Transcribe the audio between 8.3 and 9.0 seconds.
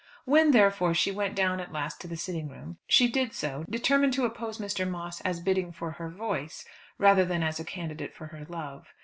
love.